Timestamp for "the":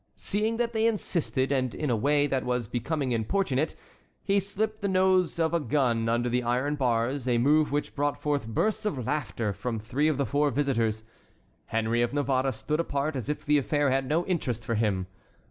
4.81-4.87, 6.27-6.41, 10.17-10.25, 13.45-13.59